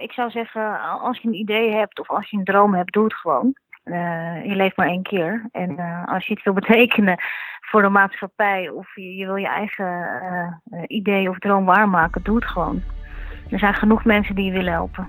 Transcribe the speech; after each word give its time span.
Ik 0.00 0.12
zou 0.12 0.30
zeggen, 0.30 0.80
als 1.00 1.18
je 1.18 1.28
een 1.28 1.34
idee 1.34 1.72
hebt 1.72 2.00
of 2.00 2.10
als 2.10 2.30
je 2.30 2.36
een 2.36 2.44
droom 2.44 2.74
hebt, 2.74 2.92
doe 2.92 3.04
het 3.04 3.14
gewoon. 3.14 3.54
Uh, 3.84 4.44
je 4.44 4.54
leeft 4.54 4.76
maar 4.76 4.86
één 4.86 5.02
keer. 5.02 5.48
En 5.52 5.70
uh, 5.70 6.06
als 6.06 6.26
je 6.26 6.32
iets 6.32 6.44
wil 6.44 6.52
betekenen 6.62 7.18
voor 7.60 7.82
de 7.82 7.88
maatschappij 7.88 8.68
of 8.68 8.94
je, 8.94 9.26
wil 9.26 9.36
je 9.36 9.48
eigen 9.48 9.86
uh, 10.72 10.82
idee 10.86 11.28
of 11.28 11.38
droom 11.38 11.64
waarmaken, 11.64 12.22
doe 12.22 12.36
het 12.36 12.44
gewoon. 12.44 12.82
Er 13.50 13.58
zijn 13.58 13.74
genoeg 13.74 14.04
mensen 14.04 14.34
die 14.34 14.44
je 14.44 14.52
willen 14.52 14.72
helpen. 14.72 15.08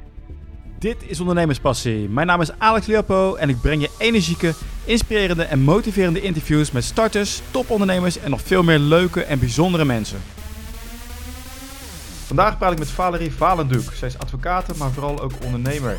Dit 0.79 1.09
is 1.09 1.19
Ondernemerspassie. 1.19 2.09
Mijn 2.09 2.27
naam 2.27 2.41
is 2.41 2.59
Alex 2.59 2.85
Leopo 2.85 3.35
en 3.35 3.49
ik 3.49 3.61
breng 3.61 3.81
je 3.81 3.95
energieke, 3.99 4.53
inspirerende 4.85 5.43
en 5.43 5.59
motiverende 5.59 6.21
interviews 6.21 6.71
met 6.71 6.83
starters, 6.83 7.51
topondernemers 7.51 8.19
en 8.19 8.29
nog 8.29 8.41
veel 8.41 8.63
meer 8.63 8.79
leuke 8.79 9.23
en 9.23 9.39
bijzondere 9.39 9.85
mensen. 9.85 10.40
Vandaag 12.31 12.57
praat 12.57 12.71
ik 12.71 12.79
met 12.79 12.91
Valerie 12.91 13.31
Valenduk. 13.31 13.81
Zij 13.81 14.07
is 14.07 14.19
advocaat, 14.19 14.77
maar 14.77 14.89
vooral 14.89 15.21
ook 15.21 15.31
ondernemer. 15.45 15.97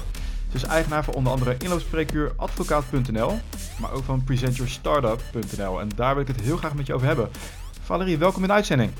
Ze 0.50 0.56
is 0.56 0.64
eigenaar 0.64 1.04
van 1.04 1.14
onder 1.14 1.32
andere 1.32 1.56
inloopspreekuur 1.58 2.32
advocaat.nl, 2.36 3.32
maar 3.80 3.92
ook 3.92 4.02
van 4.02 4.24
presentyourstartup.nl. 4.24 5.80
En 5.80 5.88
daar 5.96 6.14
wil 6.14 6.22
ik 6.22 6.28
het 6.28 6.40
heel 6.40 6.56
graag 6.56 6.74
met 6.74 6.86
je 6.86 6.94
over 6.94 7.06
hebben. 7.06 7.28
Valerie, 7.80 8.18
welkom 8.18 8.42
in 8.42 8.48
de 8.48 8.54
uitzending. 8.54 8.90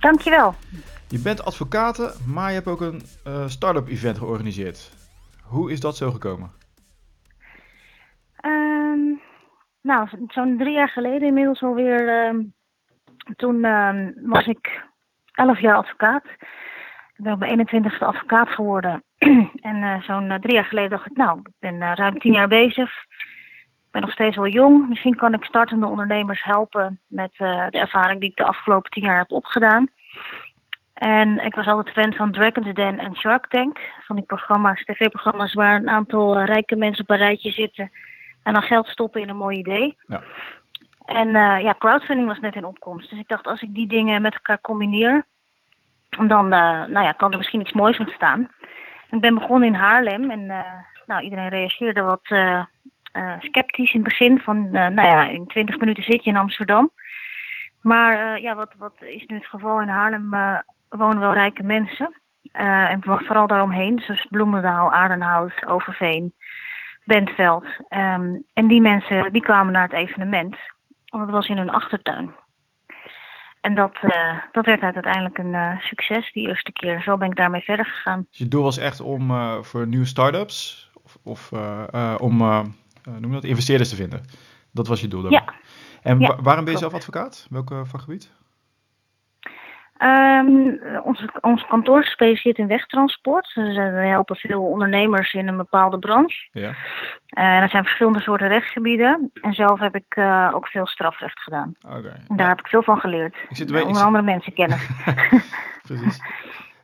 Dankjewel. 0.00 0.54
Je 1.08 1.18
bent 1.18 1.44
advocaat, 1.44 2.18
maar 2.26 2.48
je 2.48 2.54
hebt 2.54 2.68
ook 2.68 2.80
een 2.80 3.02
uh, 3.26 3.46
start-up 3.46 3.88
event 3.88 4.18
georganiseerd. 4.18 4.92
Hoe 5.42 5.72
is 5.72 5.80
dat 5.80 5.96
zo 5.96 6.10
gekomen? 6.10 6.50
Um, 8.44 9.20
nou, 9.80 10.08
zo'n 10.26 10.56
drie 10.58 10.74
jaar 10.74 10.90
geleden 10.90 11.28
inmiddels 11.28 11.62
alweer. 11.62 12.32
Uh, 12.32 12.44
toen 13.36 13.64
uh, 13.64 14.08
was 14.22 14.46
ik 14.46 14.88
elf 15.46 15.60
jaar 15.60 15.76
advocaat. 15.76 16.24
Ik 17.16 17.26
ben 17.26 17.32
op 17.32 17.38
mijn 17.38 17.68
21ste 17.68 17.98
advocaat 17.98 18.48
geworden. 18.48 19.02
en 19.70 19.76
uh, 19.76 20.02
zo'n 20.02 20.38
drie 20.40 20.54
jaar 20.54 20.64
geleden 20.64 20.90
dacht 20.90 21.06
ik, 21.06 21.16
nou, 21.16 21.38
ik 21.38 21.52
ben 21.58 21.94
ruim 21.94 22.18
tien 22.18 22.32
jaar 22.32 22.48
bezig. 22.48 22.90
Ik 23.86 23.90
ben 23.90 24.00
nog 24.00 24.10
steeds 24.10 24.36
wel 24.36 24.46
jong. 24.46 24.88
Misschien 24.88 25.16
kan 25.16 25.34
ik 25.34 25.44
startende 25.44 25.86
ondernemers 25.86 26.44
helpen 26.44 27.00
met 27.06 27.32
de 27.36 27.68
ervaring 27.70 28.20
die 28.20 28.30
ik 28.30 28.36
de 28.36 28.44
afgelopen 28.44 28.90
tien 28.90 29.04
jaar 29.04 29.18
heb 29.18 29.30
opgedaan. 29.30 29.88
En 30.94 31.44
ik 31.44 31.54
was 31.54 31.66
altijd 31.66 31.94
fan 31.94 32.12
van 32.12 32.32
Dragon's 32.32 32.74
Den 32.74 32.98
en 32.98 33.14
Shark 33.14 33.46
Tank. 33.46 33.78
Van 34.06 34.16
die 34.16 34.24
programma's, 34.24 34.84
tv-programma's 34.84 35.54
waar 35.54 35.76
een 35.76 35.88
aantal 35.88 36.42
rijke 36.42 36.76
mensen 36.76 37.02
op 37.02 37.10
een 37.10 37.16
rijtje 37.16 37.50
zitten. 37.50 37.90
En 38.42 38.52
dan 38.52 38.62
geld 38.62 38.86
stoppen 38.86 39.20
in 39.20 39.28
een 39.28 39.36
mooi 39.36 39.58
idee. 39.58 39.96
Ja. 40.06 40.22
En 41.04 41.28
uh, 41.28 41.60
ja, 41.60 41.74
crowdfunding 41.78 42.28
was 42.28 42.40
net 42.40 42.54
in 42.54 42.64
opkomst. 42.64 43.10
Dus 43.10 43.18
ik 43.18 43.28
dacht, 43.28 43.46
als 43.46 43.62
ik 43.62 43.74
die 43.74 43.86
dingen 43.86 44.22
met 44.22 44.34
elkaar 44.34 44.60
combineer, 44.60 45.24
dan 46.08 46.44
uh, 46.44 46.84
nou 46.86 47.00
ja, 47.00 47.12
kan 47.12 47.30
er 47.30 47.36
misschien 47.36 47.60
iets 47.60 47.72
moois 47.72 47.98
ontstaan. 47.98 48.48
Ik 49.10 49.20
ben 49.20 49.34
begonnen 49.34 49.68
in 49.68 49.74
Haarlem 49.74 50.30
en 50.30 50.46
nou, 51.06 51.22
iedereen 51.22 51.48
reageerde 51.48 52.02
wat 52.02 52.34
sceptisch 53.38 53.92
in 53.92 54.00
het 54.00 54.08
begin. 54.08 54.38
Van, 54.38 54.70
nou 54.70 55.02
ja, 55.02 55.28
in 55.28 55.46
20 55.46 55.78
minuten 55.78 56.02
zit 56.02 56.24
je 56.24 56.30
in 56.30 56.36
Amsterdam. 56.36 56.90
Maar 57.82 58.40
ja, 58.40 58.54
wat, 58.54 58.74
wat 58.78 58.94
is 58.98 59.26
nu 59.26 59.36
het 59.36 59.46
geval 59.46 59.80
in 59.80 59.88
Haarlem? 59.88 60.30
wonen 60.88 61.20
wel 61.20 61.32
rijke 61.32 61.62
mensen. 61.62 62.20
En 62.52 63.02
vooral 63.02 63.46
daaromheen, 63.46 63.96
dus 64.06 64.26
Bloemendaal, 64.30 64.92
Aardenhout, 64.92 65.66
Overveen, 65.66 66.34
Bentveld. 67.04 67.64
Um, 67.88 68.44
en 68.54 68.66
die 68.66 68.80
mensen 68.80 69.32
die 69.32 69.42
kwamen 69.42 69.72
naar 69.72 69.82
het 69.82 69.92
evenement, 69.92 70.56
want 71.10 71.24
het 71.24 71.32
was 71.32 71.48
in 71.48 71.56
hun 71.56 71.70
achtertuin. 71.70 72.34
En 73.60 73.74
dat, 73.74 73.96
uh, 74.02 74.38
dat 74.52 74.66
werd 74.66 74.82
uiteindelijk 74.82 75.38
een 75.38 75.54
uh, 75.54 75.80
succes 75.80 76.32
die 76.32 76.48
eerste 76.48 76.72
keer. 76.72 77.02
Zo 77.02 77.16
ben 77.16 77.30
ik 77.30 77.36
daarmee 77.36 77.62
verder 77.62 77.86
gegaan. 77.86 78.26
Dus 78.28 78.38
je 78.38 78.48
doel 78.48 78.62
was 78.62 78.78
echt 78.78 79.00
om 79.00 79.32
voor 79.64 79.86
nieuwe 79.86 80.06
start-ups 80.06 80.90
of, 81.22 81.52
om 82.18 82.36
noem 83.18 83.32
dat, 83.32 83.44
investeerders 83.44 83.88
te 83.88 83.96
vinden. 83.96 84.24
Dat 84.72 84.86
was 84.86 85.00
je 85.00 85.08
doel 85.08 85.22
dan? 85.22 85.30
Ja. 85.30 85.54
En 86.02 86.20
ja, 86.20 86.36
waarom 86.42 86.64
ben 86.64 86.72
je 86.72 86.80
zelf 86.80 86.94
advocaat? 86.94 87.46
Welk 87.50 87.74
vakgebied? 87.84 88.32
Um, 90.02 90.80
ons, 91.04 91.24
ons 91.40 91.66
kantoor 91.66 92.00
is 92.00 92.06
gespecialiseerd 92.06 92.58
in 92.58 92.66
wegtransport. 92.66 93.50
Dus 93.54 93.76
we 93.76 94.06
helpen 94.06 94.36
veel 94.36 94.62
ondernemers 94.62 95.32
in 95.32 95.48
een 95.48 95.56
bepaalde 95.56 95.98
branche. 95.98 96.48
Ja. 96.52 96.68
Uh, 97.38 97.62
er 97.62 97.68
zijn 97.68 97.84
verschillende 97.84 98.20
soorten 98.20 98.48
rechtsgebieden. 98.48 99.30
En 99.42 99.52
zelf 99.52 99.80
heb 99.80 99.94
ik 99.94 100.16
uh, 100.16 100.50
ook 100.54 100.66
veel 100.66 100.86
strafrecht 100.86 101.40
gedaan. 101.40 101.74
Okay. 101.86 102.22
En 102.28 102.36
daar 102.36 102.48
heb 102.48 102.58
ik 102.58 102.66
veel 102.66 102.82
van 102.82 102.98
geleerd. 102.98 103.36
Ik 103.48 103.56
zit 103.56 103.72
bij, 103.72 103.82
onder 103.82 104.02
andere 104.02 104.24
mensen 104.24 104.52
kennen. 104.52 104.78
Precies. 105.88 106.20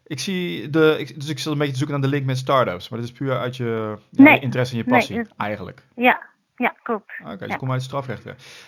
Ik 0.07 0.21
zie 0.21 0.71
de, 0.71 0.97
ik, 0.99 1.15
dus 1.15 1.29
ik 1.29 1.39
zit 1.39 1.53
een 1.53 1.59
beetje 1.59 1.73
te 1.73 1.79
zoeken 1.79 2.01
naar 2.01 2.11
de 2.11 2.15
link 2.15 2.27
met 2.27 2.39
startups. 2.39 2.89
Maar 2.89 2.99
dat 2.99 3.09
is 3.09 3.15
puur 3.15 3.39
uit 3.39 3.57
je 3.57 3.97
ja, 4.11 4.23
nee. 4.23 4.41
interesse 4.41 4.77
en 4.77 4.83
je 4.85 4.91
passie, 4.91 5.17
nee, 5.17 5.27
eigenlijk. 5.37 5.83
Ja, 5.95 6.21
ja, 6.57 6.75
klopt. 6.83 7.13
Oké, 7.21 7.23
okay, 7.23 7.39
dus 7.39 7.49
ja. 7.49 7.57
kom 7.57 7.73
uit 7.73 7.83
strafrecht. 7.83 8.25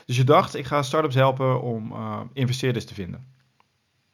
Dus 0.06 0.16
je 0.16 0.24
dacht, 0.24 0.54
ik 0.54 0.64
ga 0.64 0.82
startups 0.82 1.14
helpen 1.14 1.62
om 1.62 1.92
uh, 1.92 2.20
investeerders 2.32 2.84
te 2.84 2.94
vinden. 2.94 3.36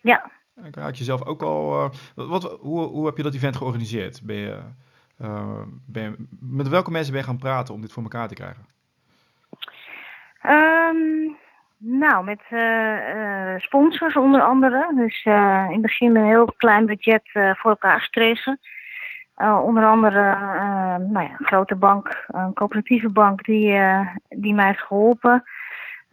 Ja. 0.05 0.31
Ik 0.65 0.75
had 0.75 0.99
je 0.99 1.05
zelf 1.05 1.25
ook 1.25 1.43
al. 1.43 1.85
Uh, 1.85 2.29
wat, 2.29 2.59
hoe, 2.61 2.81
hoe 2.81 3.07
heb 3.07 3.17
je 3.17 3.23
dat 3.23 3.35
event 3.35 3.57
georganiseerd? 3.57 4.23
Ben 4.23 4.37
je, 4.37 4.59
uh, 5.21 5.63
ben 5.87 6.03
je, 6.03 6.27
met 6.41 6.69
welke 6.69 6.91
mensen 6.91 7.13
ben 7.13 7.21
je 7.21 7.27
gaan 7.27 7.39
praten 7.39 7.75
om 7.75 7.81
dit 7.81 7.93
voor 7.93 8.03
elkaar 8.03 8.29
te 8.29 8.35
krijgen? 8.35 8.67
Um, 10.47 11.37
nou, 11.77 12.25
met 12.25 12.41
uh, 12.51 13.59
sponsors 13.59 14.17
onder 14.17 14.41
andere. 14.41 14.93
Dus 14.97 15.25
in 15.25 15.73
het 15.73 15.83
begin 15.83 16.17
een 16.17 16.27
heel 16.27 16.53
klein 16.57 16.87
budget 16.87 17.31
voor 17.33 17.71
elkaar 17.71 18.01
gekregen. 18.01 18.61
onder 19.65 19.85
andere 19.85 20.39
nou 20.99 21.25
ja, 21.25 21.37
een 21.39 21.47
grote 21.47 21.77
bank, 21.77 22.25
een 22.27 22.53
coöperatieve 22.53 23.09
bank, 23.09 23.45
die, 23.45 23.81
die 24.29 24.55
mij 24.55 24.67
heeft 24.67 24.83
geholpen. 24.83 25.45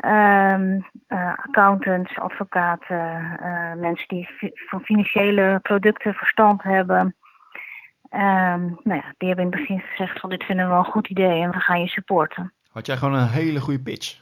Um, 0.05 0.85
uh, 1.09 1.33
accountants, 1.45 2.19
advocaten, 2.19 3.37
uh, 3.41 3.73
mensen 3.73 4.07
die 4.07 4.29
van 4.69 4.81
financiële 4.81 5.59
producten 5.61 6.13
verstand 6.13 6.63
hebben. 6.63 7.15
Um, 8.11 8.79
nou 8.83 8.95
ja, 8.95 9.13
die 9.17 9.27
hebben 9.27 9.45
in 9.45 9.51
het 9.51 9.59
begin 9.59 9.79
gezegd 9.79 10.19
van 10.19 10.29
dit 10.29 10.43
vinden 10.43 10.65
we 10.65 10.71
wel 10.71 10.79
een 10.79 10.91
goed 10.91 11.07
idee 11.07 11.41
en 11.41 11.51
we 11.51 11.59
gaan 11.59 11.81
je 11.81 11.87
supporten. 11.87 12.53
Had 12.71 12.85
jij 12.85 12.97
gewoon 12.97 13.13
een 13.13 13.27
hele 13.27 13.59
goede 13.59 13.79
pitch? 13.79 14.19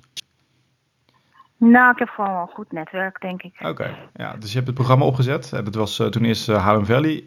Nou, 1.57 1.91
ik 1.91 1.99
heb 1.99 2.09
gewoon 2.09 2.31
wel 2.31 2.41
een 2.41 2.47
goed 2.47 2.71
netwerk, 2.71 3.21
denk 3.21 3.41
ik. 3.41 3.55
Oké, 3.61 3.95
ja, 4.13 4.33
dus 4.33 4.49
je 4.49 4.55
hebt 4.55 4.67
het 4.67 4.75
programma 4.75 5.05
opgezet. 5.05 5.49
Dat 5.49 5.75
was 5.75 5.99
uh, 5.99 6.07
toen 6.07 6.23
eerst 6.23 6.47
Harlem 6.47 6.85
Valley. 6.85 7.23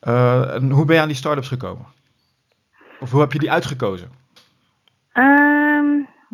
en 0.00 0.70
hoe 0.70 0.84
ben 0.84 0.94
je 0.94 1.00
aan 1.00 1.08
die 1.08 1.16
start-ups 1.16 1.48
gekomen? 1.48 1.86
Of 3.00 3.10
hoe 3.10 3.20
heb 3.20 3.32
je 3.32 3.38
die 3.38 3.52
uitgekozen? 3.52 4.10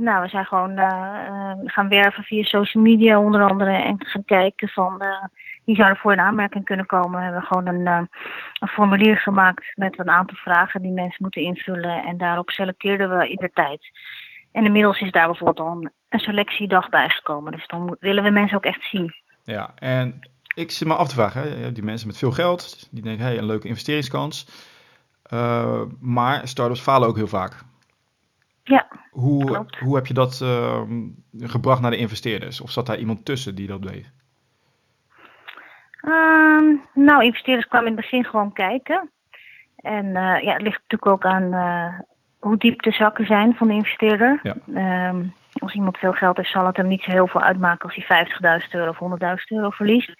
Nou, 0.00 0.22
we 0.22 0.28
zijn 0.28 0.44
gewoon 0.44 0.78
uh, 0.78 1.53
gaan 1.65 1.88
werven 1.88 2.25
via 2.25 2.43
social 2.43 2.83
media 2.83 3.21
onder 3.21 3.43
andere 3.43 3.71
en 3.71 4.06
gaan 4.06 4.25
kijken 4.25 4.69
van 4.69 5.03
uh, 5.03 5.25
wie 5.65 5.77
zou 5.77 5.88
er 5.88 5.97
voor 5.97 6.12
in 6.12 6.21
aanmerking 6.21 6.65
kunnen 6.65 6.87
komen. 6.87 7.19
We 7.19 7.25
hebben 7.25 7.43
gewoon 7.43 7.66
een, 7.66 7.81
uh, 7.81 8.00
een, 8.59 8.69
formulier 8.69 9.16
gemaakt 9.16 9.72
met 9.75 9.99
een 9.99 10.10
aantal 10.10 10.37
vragen 10.37 10.83
die 10.83 10.93
mensen 10.93 11.22
moeten 11.22 11.43
invullen 11.43 12.05
en 12.05 12.16
daarop 12.16 12.50
selecteerden 12.50 13.19
we 13.19 13.28
ieder 13.28 13.50
tijd. 13.53 13.91
En 14.53 14.65
inmiddels 14.65 15.00
is 15.00 15.10
daar 15.10 15.27
bijvoorbeeld 15.27 15.69
al 15.69 15.77
een, 15.77 15.91
een 16.09 16.19
selectiedag 16.19 16.89
bijgekomen, 16.89 17.53
dus 17.53 17.66
dan 17.66 17.97
willen 18.00 18.25
we 18.25 18.31
mensen 18.31 18.56
ook 18.56 18.65
echt 18.65 18.83
zien. 18.91 19.15
Ja, 19.44 19.71
en 19.75 20.19
ik 20.55 20.71
zit 20.71 20.89
me 20.89 20.94
af 20.94 21.09
te 21.09 21.15
vragen, 21.15 21.60
hè, 21.60 21.72
die 21.72 21.84
mensen 21.84 22.06
met 22.06 22.19
veel 22.19 22.33
geld, 22.33 22.89
die 22.91 23.03
denken, 23.03 23.25
hé, 23.25 23.31
hey, 23.31 23.39
een 23.39 23.47
leuke 23.47 23.69
investeringskans. 23.69 24.47
maar 26.00 26.49
startups 26.49 26.81
falen 26.81 27.09
ook 27.09 27.16
heel 27.16 27.27
vaak. 27.27 27.69
Ja, 28.70 28.86
hoe, 29.10 29.66
hoe 29.78 29.94
heb 29.94 30.06
je 30.06 30.14
dat 30.14 30.41
uh, 30.42 30.82
gebracht 31.38 31.81
naar 31.81 31.91
de 31.91 31.97
investeerders? 31.97 32.60
Of 32.60 32.70
zat 32.70 32.86
daar 32.86 32.98
iemand 32.98 33.25
tussen 33.25 33.54
die 33.54 33.66
dat 33.66 33.82
deed? 33.82 34.10
Um, 36.03 36.80
nou, 36.94 37.25
investeerders 37.25 37.66
kwamen 37.69 37.88
in 37.88 37.97
het 37.97 38.03
begin 38.03 38.25
gewoon 38.25 38.53
kijken. 38.53 39.10
En 39.77 40.06
uh, 40.06 40.42
ja, 40.42 40.53
het 40.53 40.62
ligt 40.62 40.80
natuurlijk 40.89 41.06
ook 41.06 41.24
aan 41.24 41.54
uh, 41.54 41.98
hoe 42.39 42.56
diep 42.56 42.83
de 42.83 42.91
zakken 42.91 43.27
zijn 43.27 43.54
van 43.54 43.68
de 43.68 43.74
investeerder. 43.74 44.41
Ja. 44.42 45.09
Um, 45.09 45.34
als 45.59 45.74
iemand 45.74 45.98
veel 45.98 46.12
geld 46.12 46.36
heeft, 46.36 46.50
zal 46.50 46.66
het 46.66 46.77
hem 46.77 46.89
niet 46.89 47.03
zo 47.03 47.10
heel 47.10 47.27
veel 47.27 47.42
uitmaken 47.42 47.89
als 47.89 48.04
hij 48.06 48.60
50.000 48.62 48.71
euro 48.71 48.95
of 48.98 49.18
100.000 49.21 49.34
euro 49.47 49.71
verliest. 49.71 50.12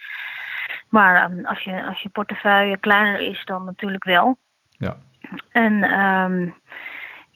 Maar 0.88 1.30
als, 1.44 1.62
je, 1.62 1.86
als 1.86 2.02
je 2.02 2.08
portefeuille 2.08 2.76
kleiner 2.76 3.20
is, 3.20 3.44
dan 3.44 3.64
natuurlijk 3.64 4.04
wel. 4.04 4.38
Ja. 4.70 4.96
En 5.52 6.00
um, 6.00 6.54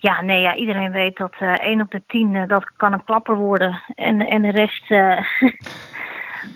ja, 0.04 0.22
nee, 0.22 0.40
ja, 0.40 0.54
iedereen 0.54 0.92
weet 0.92 1.16
dat 1.16 1.34
uh, 1.40 1.52
1 1.52 1.80
op 1.80 1.90
de 1.90 2.02
10 2.06 2.34
uh, 2.34 2.48
dat 2.48 2.72
kan 2.76 2.92
een 2.92 3.04
klapper 3.04 3.36
worden. 3.36 3.82
En, 3.94 4.20
en 4.20 4.42
de 4.42 4.50
rest, 4.50 4.90
uh, 4.90 5.20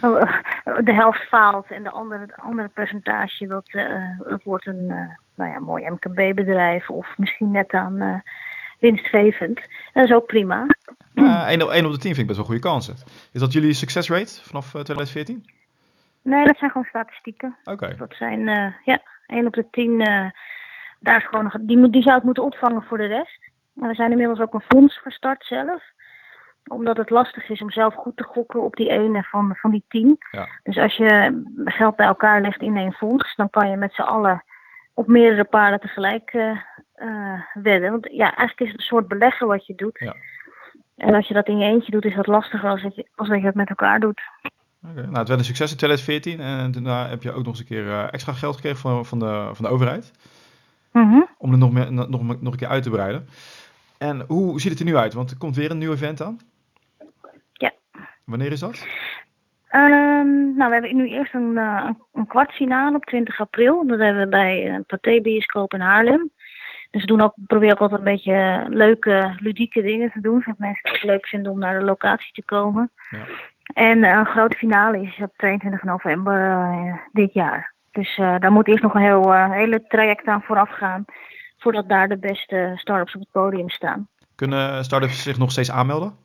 de 0.88 0.92
helft 0.92 1.20
faalt. 1.20 1.70
En 1.70 1.82
de 1.82 1.90
andere, 1.90 2.28
andere 2.36 2.68
percentage, 2.68 3.46
dat, 3.46 3.70
dat 4.28 4.42
wordt 4.42 4.66
een 4.66 4.86
nou 5.34 5.50
ja, 5.50 5.58
mooi 5.58 5.90
MKB-bedrijf. 5.90 6.90
Of 6.90 7.06
misschien 7.16 7.50
net 7.50 7.72
aan 7.72 8.22
winstgevend. 8.78 9.60
Dat 9.92 10.04
is 10.04 10.12
ook 10.14 10.26
prima. 10.26 10.66
1, 11.14 11.62
op, 11.62 11.68
1 11.68 11.86
op 11.86 11.92
de 11.92 11.98
10 11.98 12.00
vind 12.00 12.18
ik 12.18 12.26
best 12.26 12.36
wel 12.36 12.46
goede 12.46 12.60
kansen. 12.60 12.94
Is 13.32 13.40
dat 13.40 13.52
jullie 13.52 13.72
succesrate 13.72 14.40
vanaf 14.42 14.70
2014? 14.70 15.46
Nee, 16.22 16.44
dat 16.44 16.58
zijn 16.58 16.70
gewoon 16.70 16.86
statistieken. 16.88 17.56
Oké. 17.64 17.94
Dat 17.96 18.14
zijn, 18.14 18.44
ja, 18.84 19.02
1 19.26 19.46
op 19.46 19.52
de 19.52 19.66
10, 19.70 20.32
daar 20.98 21.16
is 21.16 21.26
gewoon, 21.26 21.52
die, 21.60 21.78
moet, 21.78 21.92
die 21.92 22.02
zou 22.02 22.14
het 22.14 22.24
moeten 22.24 22.44
opvangen 22.44 22.82
voor 22.82 22.98
de 22.98 23.06
rest. 23.06 23.50
Maar 23.72 23.88
we 23.88 23.94
zijn 23.94 24.10
inmiddels 24.10 24.40
ook 24.40 24.54
een 24.54 24.64
fonds 24.68 24.98
gestart 24.98 25.44
zelf 25.44 25.82
omdat 26.68 26.96
het 26.96 27.10
lastig 27.10 27.48
is 27.48 27.62
om 27.62 27.70
zelf 27.70 27.94
goed 27.94 28.16
te 28.16 28.24
gokken 28.24 28.62
op 28.62 28.76
die 28.76 28.88
ene 28.88 29.22
van, 29.22 29.56
van 29.56 29.70
die 29.70 29.84
tien. 29.88 30.18
Ja. 30.30 30.48
Dus 30.62 30.78
als 30.78 30.96
je 30.96 31.42
geld 31.64 31.96
bij 31.96 32.06
elkaar 32.06 32.40
legt 32.40 32.62
in 32.62 32.76
één 32.76 32.92
fonds, 32.92 33.36
dan 33.36 33.50
kan 33.50 33.70
je 33.70 33.76
met 33.76 33.94
z'n 33.94 34.02
allen 34.02 34.44
op 34.94 35.06
meerdere 35.06 35.44
paarden 35.44 35.80
tegelijk 35.80 36.32
uh, 36.32 37.40
wedden. 37.54 37.90
Want 37.90 38.08
ja, 38.10 38.24
eigenlijk 38.24 38.60
is 38.60 38.68
het 38.68 38.78
een 38.78 38.86
soort 38.86 39.08
beleggen 39.08 39.46
wat 39.46 39.66
je 39.66 39.74
doet. 39.74 39.98
Ja. 39.98 40.16
En 40.96 41.14
als 41.14 41.28
je 41.28 41.34
dat 41.34 41.48
in 41.48 41.58
je 41.58 41.64
eentje 41.64 41.90
doet, 41.90 42.04
is 42.04 42.14
dat 42.14 42.26
lastiger 42.26 42.70
als 42.70 42.82
dat 42.82 42.94
je, 42.94 43.06
als 43.14 43.28
dat 43.28 43.40
je 43.40 43.46
het 43.46 43.54
met 43.54 43.68
elkaar 43.68 44.00
doet. 44.00 44.20
Okay. 44.82 45.04
Nou, 45.04 45.18
het 45.18 45.28
werd 45.28 45.40
een 45.40 45.44
succes 45.44 45.70
in 45.70 45.76
2014 45.76 46.40
en 46.40 46.70
daarna 46.70 47.08
heb 47.08 47.22
je 47.22 47.32
ook 47.32 47.44
nog 47.44 47.46
eens 47.46 47.58
een 47.58 47.66
keer 47.66 47.84
uh, 47.84 48.12
extra 48.12 48.32
geld 48.32 48.54
gekregen 48.54 48.78
van, 48.78 49.06
van, 49.06 49.18
de, 49.18 49.50
van 49.52 49.64
de 49.64 49.70
overheid. 49.70 50.12
Mm 50.98 51.10
-hmm. 51.10 51.28
Om 51.38 51.50
het 51.50 51.60
nog, 51.60 51.72
meer, 51.72 51.92
nog, 51.92 52.40
nog 52.40 52.52
een 52.52 52.56
keer 52.56 52.68
uit 52.68 52.82
te 52.82 52.90
breiden. 52.90 53.28
En 53.98 54.24
hoe 54.26 54.60
ziet 54.60 54.70
het 54.70 54.80
er 54.80 54.86
nu 54.86 54.96
uit? 54.96 55.14
Want 55.14 55.30
er 55.30 55.38
komt 55.38 55.56
weer 55.56 55.70
een 55.70 55.78
nieuw 55.78 55.92
event 55.92 56.22
aan. 56.22 56.38
Ja. 57.52 57.72
Wanneer 58.24 58.52
is 58.52 58.60
dat? 58.60 58.86
Um, 59.72 60.56
nou, 60.56 60.68
we 60.68 60.72
hebben 60.72 60.96
nu 60.96 61.08
eerst 61.08 61.34
een, 61.34 61.52
uh, 61.52 61.90
een 62.12 62.26
kwartfinale 62.26 62.96
op 62.96 63.04
20 63.04 63.40
april. 63.40 63.86
Dat 63.86 63.98
hebben 63.98 64.22
we 64.22 64.28
bij 64.28 64.68
een 64.68 64.84
Pathé-bioscoop 64.84 65.74
in 65.74 65.80
Haarlem. 65.80 66.30
Dus 66.90 67.00
we 67.00 67.06
doen 67.06 67.20
ook, 67.20 67.34
proberen 67.46 67.74
ook 67.74 67.80
altijd 67.80 68.00
een 68.00 68.12
beetje 68.14 68.66
leuke, 68.68 69.36
ludieke 69.38 69.82
dingen 69.82 70.10
te 70.10 70.20
doen. 70.20 70.40
Zodat 70.40 70.58
mensen 70.58 70.90
het 70.90 71.02
leuk 71.02 71.26
vinden 71.26 71.52
om 71.52 71.58
naar 71.58 71.78
de 71.78 71.84
locatie 71.84 72.32
te 72.32 72.44
komen. 72.44 72.90
Ja. 73.10 73.24
En 73.74 74.04
een 74.04 74.26
grote 74.26 74.56
finale 74.56 75.02
is 75.02 75.18
op 75.22 75.36
22 75.36 75.82
november 75.82 76.50
uh, 76.50 76.96
dit 77.12 77.32
jaar. 77.32 77.74
Dus 77.98 78.16
daar 78.16 78.52
moet 78.52 78.68
eerst 78.68 78.82
nog 78.82 78.94
een 78.94 79.00
heel, 79.00 79.32
hele 79.32 79.86
traject 79.86 80.26
aan 80.26 80.42
vooraf 80.42 80.70
gaan. 80.70 81.04
Voordat 81.58 81.88
daar 81.88 82.08
de 82.08 82.18
beste 82.18 82.72
start-ups 82.74 83.14
op 83.14 83.20
het 83.20 83.30
podium 83.30 83.70
staan. 83.70 84.08
Kunnen 84.34 84.84
start-ups 84.84 85.22
zich 85.22 85.38
nog 85.38 85.50
steeds 85.50 85.70
aanmelden? 85.70 86.16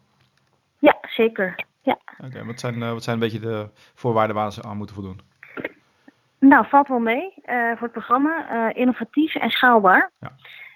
Ja, 0.80 0.98
zeker. 1.02 1.66
Ja. 1.82 1.98
Oké, 2.26 2.46
wat, 2.46 2.60
zijn, 2.60 2.80
wat 2.80 3.04
zijn 3.04 3.16
een 3.16 3.22
beetje 3.22 3.40
de 3.40 3.70
voorwaarden 3.96 4.36
waar 4.36 4.52
ze 4.52 4.64
aan 4.64 4.78
moeten 4.78 4.96
voldoen? 4.96 5.20
Nou, 6.40 6.66
valt 6.68 6.88
wel 6.88 7.00
mee 7.00 7.34
uh, 7.46 7.72
voor 7.72 7.82
het 7.82 7.92
programma. 7.92 8.46
Uh, 8.52 8.80
innovatief 8.80 9.36
en 9.36 9.50
schaalbaar. 9.50 10.12
Ja. 10.20 10.32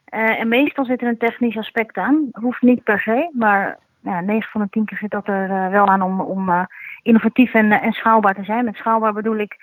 Uh, 0.10 0.40
en 0.40 0.48
meestal 0.48 0.86
zit 0.86 1.02
er 1.02 1.08
een 1.08 1.18
technisch 1.18 1.58
aspect 1.58 1.98
aan. 1.98 2.30
Hoeft 2.32 2.62
niet 2.62 2.84
per 2.84 3.00
se, 3.00 3.30
maar 3.34 3.78
ja, 4.00 4.22
9 4.22 4.52
van 4.52 4.62
de 4.62 4.68
10 4.70 4.86
keer 4.86 4.98
zit 4.98 5.12
dat 5.12 5.28
er 5.28 5.72
wel 5.72 5.88
aan 5.88 6.02
om, 6.02 6.22
om 6.22 6.68
innovatief 7.02 7.54
en, 7.54 7.72
en 7.72 7.92
schaalbaar 7.92 8.36
te 8.36 8.44
zijn. 8.44 8.66
Met 8.66 8.76
schaalbaar 8.76 9.14
bedoel 9.14 9.38
ik 9.38 9.58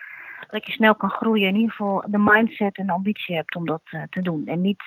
dat 0.51 0.67
je 0.67 0.73
snel 0.73 0.95
kan 0.95 1.11
groeien. 1.11 1.49
In 1.49 1.55
ieder 1.55 1.71
geval 1.71 2.05
de 2.07 2.19
mindset 2.19 2.77
en 2.77 2.87
de 2.87 2.93
ambitie 2.93 3.35
hebt 3.35 3.55
om 3.55 3.67
dat 3.67 3.83
te 4.11 4.23
doen. 4.23 4.47
En 4.47 4.61
niet 4.61 4.83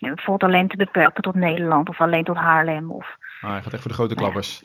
bijvoorbeeld 0.00 0.52
alleen 0.52 0.68
te 0.68 0.76
beperken 0.76 1.22
tot 1.22 1.34
Nederland 1.34 1.88
of 1.88 2.00
alleen 2.00 2.24
tot 2.24 2.36
Haarlem. 2.36 2.90
Of, 2.90 3.16
ah, 3.40 3.56
je 3.56 3.62
gaat 3.62 3.72
echt 3.72 3.82
voor 3.82 3.90
de 3.90 3.96
grote 3.96 4.14
klappers. 4.14 4.62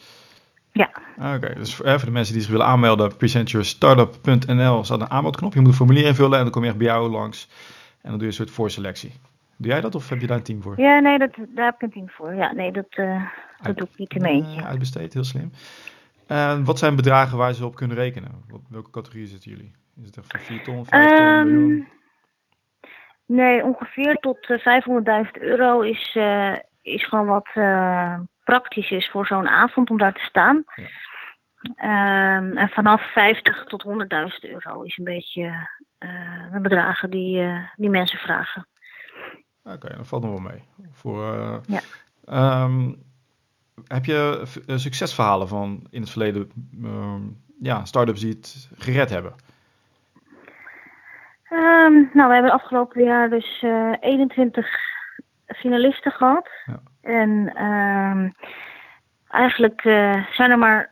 Ja. 0.71 0.89
Oké, 1.35 1.53
dus 1.53 1.75
voor, 1.75 1.85
de 1.85 2.11
mensen 2.11 2.33
die 2.33 2.41
zich 2.41 2.51
willen 2.51 2.65
aanmelden, 2.65 3.17
presentyourstartup.nl 3.17 4.83
staat 4.83 5.01
een 5.01 5.09
aanmeldknop. 5.09 5.53
Je 5.53 5.59
moet 5.59 5.67
een 5.67 5.75
formulier 5.75 6.05
invullen 6.05 6.37
en 6.37 6.43
dan 6.43 6.51
kom 6.51 6.61
je 6.61 6.67
echt 6.67 6.77
bij 6.77 6.87
jou 6.87 7.09
langs. 7.09 7.49
En 8.01 8.09
dan 8.09 8.11
doe 8.11 8.21
je 8.21 8.25
een 8.25 8.33
soort 8.33 8.51
voorselectie. 8.51 9.11
Doe 9.57 9.71
jij 9.71 9.81
dat 9.81 9.95
of 9.95 10.09
heb 10.09 10.21
je 10.21 10.27
daar 10.27 10.37
een 10.37 10.43
team 10.43 10.61
voor? 10.61 10.79
Ja, 10.79 10.99
nee, 10.99 11.19
dat, 11.19 11.35
daar 11.49 11.65
heb 11.65 11.75
ik 11.75 11.81
een 11.81 11.91
team 11.91 12.09
voor. 12.09 12.33
Ja, 12.33 12.53
nee, 12.53 12.71
dat, 12.71 12.85
uh, 12.89 13.23
dat 13.61 13.77
doe 13.77 13.87
ik 13.91 13.97
niet 13.97 14.13
in 14.13 14.21
mijn 14.21 14.33
eentje. 14.33 14.59
Uh, 14.59 14.67
uitbesteed, 14.67 15.13
heel 15.13 15.23
slim. 15.23 15.51
En 16.27 16.63
wat 16.63 16.79
zijn 16.79 16.95
bedragen 16.95 17.37
waar 17.37 17.53
ze 17.53 17.65
op 17.65 17.75
kunnen 17.75 17.97
rekenen? 17.97 18.31
Wat, 18.47 18.61
welke 18.69 18.89
categorie 18.89 19.27
zitten 19.27 19.51
jullie? 19.51 19.71
Is 20.01 20.05
het 20.05 20.17
echt 20.17 20.31
van 20.31 20.39
4 20.39 20.63
ton, 20.63 20.85
5 20.85 21.09
ton, 21.09 21.25
um, 21.25 21.51
miljoen? 21.51 21.87
Nee, 23.25 23.63
ongeveer 23.63 24.15
tot 24.15 24.37
500.000 24.47 24.61
eh, 25.03 25.41
euro 25.41 25.81
is, 25.81 26.15
uh, 26.15 26.55
is 26.81 27.05
gewoon 27.05 27.25
wat 27.25 27.49
praktisch 28.43 28.91
is 28.91 29.09
voor 29.09 29.25
zo'n 29.25 29.47
avond 29.47 29.89
om 29.89 29.97
daar 29.97 30.13
te 30.13 30.23
staan. 30.23 30.63
Ja. 30.75 32.37
Um, 32.37 32.57
en 32.57 32.69
vanaf 32.69 33.11
50 33.11 33.63
tot 33.63 33.83
100.000 33.83 34.49
euro 34.49 34.81
is 34.81 34.97
een 34.97 35.03
beetje 35.03 35.69
de 36.51 36.59
bedragen 36.61 37.09
die, 37.09 37.47
die 37.75 37.89
mensen 37.89 38.19
vragen. 38.19 38.67
Oké, 39.63 39.75
okay, 39.75 39.97
dat 39.97 40.07
valt 40.07 40.23
nog 40.23 40.31
wel 40.31 40.51
mee. 40.51 40.63
Voor, 40.91 41.61
ja. 41.67 42.63
Um, 42.63 43.03
heb 43.87 44.05
je 44.05 44.43
succesverhalen 44.75 45.47
van 45.47 45.87
in 45.89 46.01
het 46.01 46.09
verleden 46.09 46.51
ja, 47.61 47.85
start-ups 47.85 48.19
die 48.19 48.33
het 48.33 48.69
gered 48.77 49.09
hebben? 49.09 49.35
Nou, 52.13 52.27
we 52.27 52.33
hebben 52.33 52.51
afgelopen 52.51 53.03
jaar 53.03 53.29
dus 53.29 53.63
21 53.99 54.67
finalisten 55.47 56.11
gehad. 56.11 56.49
Ja. 56.65 56.81
En 57.05 57.51
uh, 57.55 58.29
eigenlijk 59.27 59.83
uh, 59.83 60.25
zijn 60.31 60.51
er 60.51 60.57
maar 60.57 60.91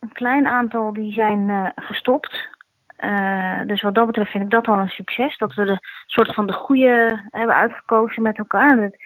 een 0.00 0.12
klein 0.12 0.46
aantal 0.46 0.92
die 0.92 1.12
zijn 1.12 1.48
uh, 1.48 1.68
gestopt. 1.74 2.48
Dus 3.66 3.82
wat 3.82 3.94
dat 3.94 4.06
betreft 4.06 4.30
vind 4.30 4.44
ik 4.44 4.50
dat 4.50 4.66
al 4.66 4.78
een 4.78 4.88
succes. 4.88 5.38
Dat 5.38 5.54
we 5.54 5.64
de 5.64 5.78
soort 6.06 6.34
van 6.34 6.46
de 6.46 6.52
goede 6.52 7.22
hebben 7.30 7.56
uitgekozen 7.56 8.22
met 8.22 8.38
elkaar. 8.38 8.78
Het 8.78 8.92
is 8.92 9.00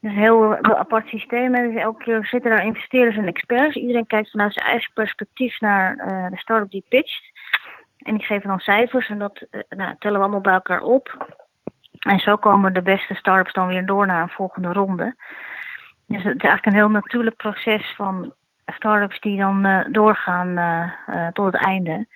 een 0.00 0.10
heel, 0.10 0.52
heel 0.52 0.76
apart 0.76 1.08
systeem. 1.08 1.52
Dus 1.52 1.74
elke 1.74 2.04
keer 2.04 2.26
zitten 2.26 2.50
daar 2.50 2.64
investeerders 2.64 3.16
en 3.16 3.26
experts. 3.26 3.76
Iedereen 3.76 4.06
kijkt 4.06 4.30
vanuit 4.30 4.52
zijn 4.52 4.66
eigen 4.66 4.92
perspectief 4.92 5.60
naar 5.60 5.96
de 6.30 6.36
start-up 6.36 6.70
die 6.70 6.84
pitcht. 6.88 7.32
En 8.04 8.16
die 8.16 8.26
geven 8.26 8.48
dan 8.48 8.58
cijfers 8.58 9.08
en 9.08 9.18
dat 9.18 9.46
nou, 9.68 9.94
tellen 9.98 10.18
we 10.18 10.24
allemaal 10.24 10.40
bij 10.40 10.52
elkaar 10.52 10.82
op. 10.82 11.34
En 11.98 12.18
zo 12.18 12.36
komen 12.36 12.74
de 12.74 12.82
beste 12.82 13.14
start-ups 13.14 13.52
dan 13.52 13.66
weer 13.66 13.86
door 13.86 14.06
naar 14.06 14.22
een 14.22 14.28
volgende 14.28 14.72
ronde. 14.72 15.14
Dus 16.06 16.22
het 16.22 16.36
is 16.36 16.42
eigenlijk 16.42 16.66
een 16.66 16.82
heel 16.82 16.90
natuurlijk 16.90 17.36
proces 17.36 17.94
van 17.96 18.34
start-ups 18.66 19.20
die 19.20 19.38
dan 19.38 19.66
uh, 19.66 19.84
doorgaan 19.90 20.48
uh, 20.48 21.28
tot 21.28 21.52
het 21.52 21.64
einde. 21.64 22.06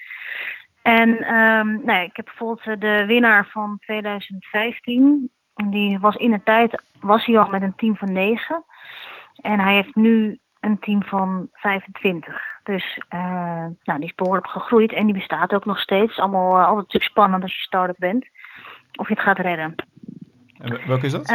En 0.82 1.08
um, 1.08 1.73
nou 1.85 1.93
ja, 1.93 1.99
ik 1.99 2.17
heb 2.17 2.25
bijvoorbeeld 2.25 2.81
de 2.81 3.05
winnaar 3.06 3.46
van 3.46 3.79
2015. 3.81 5.31
Die 5.55 5.99
was 5.99 6.17
in 6.17 6.31
de 6.31 6.43
tijd 6.43 6.82
was 7.00 7.25
hij 7.26 7.38
al 7.38 7.49
met 7.49 7.62
een 7.62 7.75
team 7.76 7.96
van 7.96 8.12
9. 8.12 8.64
En 9.40 9.61
hij 9.61 9.75
heeft 9.75 9.94
nu 9.94 10.38
een 10.61 10.79
team 10.79 11.02
van 11.02 11.49
25. 11.52 12.57
Dus 12.69 13.00
nou, 13.85 13.99
die 13.99 14.09
is 14.09 14.15
behoorlijk 14.15 14.49
gegroeid 14.49 14.93
en 14.93 15.05
die 15.05 15.15
bestaat 15.15 15.53
ook 15.53 15.65
nog 15.65 15.79
steeds. 15.79 16.19
Allemaal 16.19 16.59
altijd 16.59 16.76
natuurlijk 16.76 17.05
spannend 17.05 17.43
als 17.43 17.55
je 17.55 17.62
start-up 17.62 17.97
bent. 17.99 18.26
Of 18.97 19.09
je 19.09 19.15
het 19.15 19.23
gaat 19.23 19.38
redden. 19.38 19.75
En 20.59 20.81
welke 20.87 21.06
is 21.06 21.12
dat? 21.12 21.26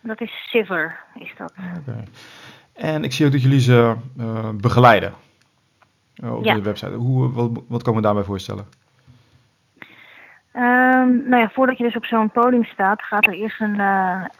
Dat 0.00 0.20
is 0.20 0.48
Siver, 0.48 0.98
is 1.14 1.34
dat. 1.36 1.52
Okay. 1.78 2.04
En 2.74 3.04
ik 3.04 3.12
zie 3.12 3.26
ook 3.26 3.32
dat 3.32 3.42
jullie 3.42 3.60
ze 3.60 3.94
uh, 4.18 4.50
begeleiden 4.50 5.12
op 6.22 6.44
ja. 6.44 6.54
de 6.54 6.62
website. 6.62 6.92
Hoe, 6.92 7.32
wat, 7.32 7.50
wat 7.68 7.82
kan 7.82 7.94
we 7.94 8.00
daarbij 8.00 8.24
voorstellen? 8.24 8.66
Um, 10.54 11.28
nou 11.28 11.36
ja, 11.36 11.50
voordat 11.52 11.78
je 11.78 11.84
dus 11.84 11.96
op 11.96 12.04
zo'n 12.04 12.30
podium 12.30 12.64
staat, 12.64 13.02
gaat 13.02 13.26
er 13.26 13.32
eerst 13.32 13.60
een, 13.60 13.78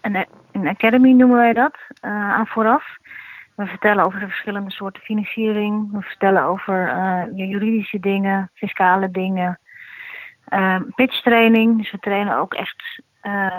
een, 0.01 0.27
een 0.53 0.69
academy, 0.69 1.13
noemen 1.13 1.37
wij 1.37 1.53
dat, 1.53 1.77
aan 2.01 2.47
vooraf. 2.47 2.97
We 3.57 3.67
vertellen 3.67 4.05
over 4.05 4.21
de 4.21 4.27
verschillende 4.27 4.71
soorten 4.71 5.03
financiering. 5.03 5.93
We 5.93 6.03
vertellen 6.03 6.43
over 6.43 6.89
juridische 7.35 8.01
dingen, 8.01 8.51
fiscale 8.55 9.11
dingen. 9.11 9.59
Uh. 10.49 10.81
Dus 10.97 11.91
we 11.91 11.99
trainen 12.01 12.37
ook 12.37 12.55
echt 12.55 13.03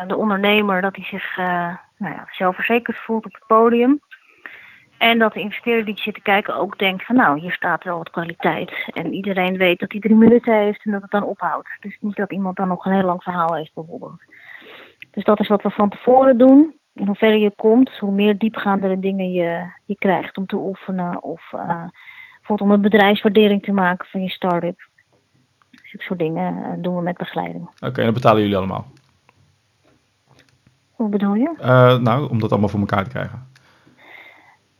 de 0.08 0.16
ondernemer 0.16 0.82
dat 0.82 0.96
hij 0.96 1.06
zich 1.06 1.38
nou 1.98 2.14
ja, 2.14 2.28
zelfverzekerd 2.32 2.98
voelt 2.98 3.26
op 3.26 3.34
het 3.34 3.48
podium. 3.48 4.00
En 4.98 5.20
dat 5.20 5.34
de 5.34 5.40
investeerder 5.40 5.86
die 5.86 5.98
zit 5.98 6.14
te 6.14 6.22
kijken 6.22 6.56
ook 6.56 6.78
denkt 6.78 7.06
van 7.06 7.16
nou, 7.16 7.40
hier 7.40 7.52
staat 7.52 7.84
wel 7.84 7.98
wat 7.98 8.10
kwaliteit. 8.10 8.90
En 8.94 9.14
iedereen 9.14 9.58
weet 9.58 9.80
dat 9.80 9.92
hij 9.92 10.02
drie 10.02 10.16
minuten 10.16 10.54
heeft 10.54 10.86
en 10.86 10.92
dat 10.92 11.02
het 11.02 11.12
dan 11.12 11.24
ophoudt. 11.24 11.70
Dus 11.80 11.98
niet 12.00 12.16
dat 12.16 12.32
iemand 12.32 12.56
dan 12.56 12.68
nog 12.68 12.86
een 12.86 12.94
heel 12.94 13.04
lang 13.04 13.24
verhaal 13.24 13.56
heeft 13.56 13.74
bijvoorbeeld. 13.74 14.22
Dus 15.12 15.24
dat 15.24 15.40
is 15.40 15.48
wat 15.48 15.62
we 15.62 15.70
van 15.70 15.90
tevoren 15.90 16.38
doen. 16.38 16.77
Hoe 17.06 17.16
verder 17.16 17.40
je 17.40 17.52
komt, 17.56 17.98
hoe 17.98 18.12
meer 18.12 18.38
diepgaandere 18.38 19.00
dingen 19.00 19.32
je, 19.32 19.72
je 19.86 19.96
krijgt 19.96 20.38
om 20.38 20.46
te 20.46 20.56
oefenen. 20.56 21.24
Of 21.24 21.52
uh, 21.56 21.84
bijvoorbeeld 22.38 22.70
om 22.70 22.72
een 22.72 22.82
bedrijfswaardering 22.82 23.64
te 23.64 23.72
maken 23.72 24.08
van 24.08 24.22
je 24.22 24.30
start-up. 24.30 24.88
Dus 25.70 25.92
dat 25.92 26.02
soort 26.02 26.20
dingen 26.20 26.58
uh, 26.58 26.84
doen 26.84 26.96
we 26.96 27.02
met 27.02 27.18
begeleiding. 27.18 27.64
Oké, 27.64 27.86
okay, 27.86 28.00
en 28.00 28.06
dat 28.06 28.14
betalen 28.14 28.42
jullie 28.42 28.58
allemaal? 28.58 28.86
Hoe 30.92 31.10
bedoel 31.10 31.34
je? 31.34 31.54
Uh, 31.60 31.98
nou, 31.98 32.30
om 32.30 32.40
dat 32.40 32.52
allemaal 32.52 32.70
voor 32.70 32.80
elkaar 32.80 33.04
te 33.04 33.10
krijgen. 33.10 33.48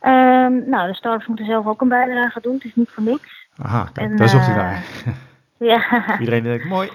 Um, 0.02 0.68
nou, 0.68 0.88
de 0.88 0.94
startups 0.94 1.26
moeten 1.26 1.46
zelf 1.46 1.66
ook 1.66 1.80
een 1.80 1.88
bijdrage 1.88 2.40
doen. 2.40 2.54
Het 2.54 2.64
is 2.64 2.74
niet 2.74 2.90
voor 2.90 3.02
niks. 3.02 3.46
Aha, 3.56 3.88
kijk, 3.92 4.10
en, 4.10 4.16
daar 4.16 4.28
zocht 4.28 4.46
hij 4.46 4.56
naar. 4.56 4.84
ja. 5.70 6.18
Iedereen 6.18 6.42
denkt, 6.42 6.64
mooi. 6.64 6.90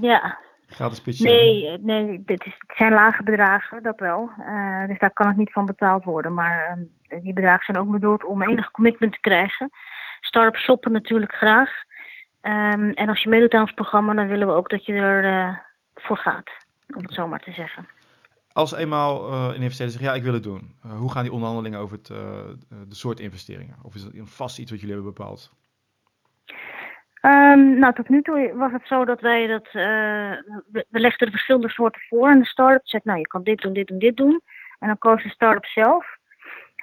Ja. 0.00 0.38
Gratis. 0.74 1.20
Nee, 1.20 1.78
nee 1.80 2.22
dit 2.24 2.46
is, 2.46 2.54
het 2.58 2.76
zijn 2.76 2.92
lage 2.92 3.22
bedragen, 3.22 3.82
dat 3.82 4.00
wel. 4.00 4.30
Uh, 4.38 4.86
dus 4.86 4.98
daar 4.98 5.12
kan 5.12 5.26
het 5.26 5.36
niet 5.36 5.52
van 5.52 5.66
betaald 5.66 6.04
worden. 6.04 6.34
Maar 6.34 6.78
uh, 7.08 7.22
die 7.22 7.32
bedragen 7.32 7.64
zijn 7.64 7.78
ook 7.78 7.90
bedoeld 7.90 8.24
om 8.24 8.42
enig 8.42 8.70
commitment 8.70 9.12
te 9.12 9.20
krijgen. 9.20 9.70
Startups 10.20 10.62
shoppen 10.62 10.92
natuurlijk 10.92 11.34
graag. 11.34 11.70
Um, 12.42 12.90
en 12.90 13.08
als 13.08 13.22
je 13.22 13.28
meedoet 13.28 13.54
aan 13.54 13.60
ons 13.60 13.72
programma, 13.72 14.14
dan 14.14 14.28
willen 14.28 14.46
we 14.46 14.52
ook 14.52 14.70
dat 14.70 14.86
je 14.86 14.92
er 14.92 15.62
voor 15.94 16.16
gaat, 16.16 16.50
om 16.96 17.02
het 17.02 17.14
zo 17.14 17.28
maar 17.28 17.42
te 17.42 17.52
zeggen. 17.52 17.86
Als 18.52 18.72
eenmaal 18.72 19.32
uh, 19.32 19.44
een 19.54 19.62
investeerder 19.62 19.96
zegt, 19.98 20.04
ja, 20.04 20.14
ik 20.14 20.22
wil 20.22 20.32
het 20.32 20.42
doen. 20.42 20.74
hoe 20.98 21.10
gaan 21.10 21.22
die 21.22 21.32
onderhandelingen 21.32 21.78
over 21.78 21.96
het, 21.96 22.06
de 22.88 22.94
soort 22.94 23.20
investeringen? 23.20 23.76
Of 23.82 23.94
is 23.94 24.02
dat 24.02 24.12
vast 24.24 24.58
iets 24.58 24.70
wat 24.70 24.80
jullie 24.80 24.94
hebben 24.94 25.14
bepaald? 25.14 25.52
Um, 27.24 27.78
nou, 27.78 27.94
tot 27.94 28.08
nu 28.08 28.22
toe 28.22 28.52
was 28.54 28.72
het 28.72 28.86
zo 28.86 29.04
dat 29.04 29.20
wij 29.20 29.46
dat. 29.46 29.66
Uh, 29.66 29.72
we, 30.72 30.86
legden 30.90 31.26
de 31.26 31.32
verschillende 31.32 31.68
soorten 31.68 32.02
voor 32.08 32.28
aan 32.28 32.38
de 32.38 32.46
start-up. 32.46 32.80
Zegt, 32.84 33.04
nou, 33.04 33.18
je 33.18 33.26
kan 33.26 33.42
dit 33.42 33.60
doen, 33.60 33.72
dit 33.72 33.90
en 33.90 33.98
dit 33.98 34.16
doen. 34.16 34.40
En 34.78 34.86
dan 34.86 34.98
koos 34.98 35.22
de 35.22 35.28
start-up 35.28 35.64
zelf. 35.64 36.06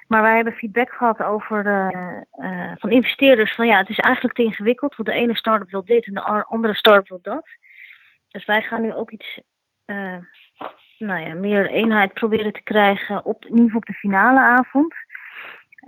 Maar 0.06 0.22
wij 0.22 0.34
hebben 0.34 0.52
feedback 0.52 0.90
gehad 0.92 1.22
over 1.22 1.66
uh, 1.66 2.72
van 2.78 2.90
investeerders 2.90 3.54
van 3.54 3.66
ja, 3.66 3.78
het 3.78 3.88
is 3.88 3.98
eigenlijk 3.98 4.34
te 4.34 4.42
ingewikkeld. 4.42 4.96
Want 4.96 5.08
de 5.08 5.14
ene 5.14 5.36
start-up 5.36 5.70
wil 5.70 5.84
dit 5.84 6.06
en 6.06 6.14
de 6.14 6.44
andere 6.44 6.74
start-up 6.74 7.08
wil 7.08 7.20
dat. 7.22 7.48
Dus 8.28 8.44
wij 8.44 8.62
gaan 8.62 8.82
nu 8.82 8.94
ook 8.94 9.10
iets, 9.10 9.40
nou 10.98 11.20
ja, 11.20 11.34
meer 11.34 11.70
eenheid 11.70 12.12
proberen 12.12 12.52
te 12.52 12.62
krijgen 12.62 13.24
op, 13.24 13.44
in 13.44 13.74
op 13.74 13.84
de 13.84 13.92
finale 13.92 14.40
avond. 14.40 14.94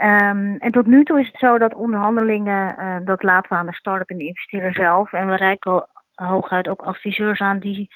Um, 0.01 0.57
en 0.57 0.71
tot 0.71 0.87
nu 0.87 1.05
toe 1.05 1.21
is 1.21 1.27
het 1.27 1.39
zo 1.39 1.59
dat 1.59 1.75
onderhandelingen, 1.75 2.77
uh, 2.79 2.97
dat 3.05 3.23
laten 3.23 3.51
we 3.51 3.57
aan 3.57 3.67
de 3.67 3.75
start-up 3.75 4.11
en 4.11 4.19
de 4.19 4.27
investeerder 4.27 4.75
zelf. 4.75 5.13
En 5.13 5.27
we 5.27 5.37
reiken 5.37 5.87
hooguit 6.15 6.69
ook 6.69 6.83
adviseurs 6.83 7.41
aan 7.41 7.59
die 7.59 7.95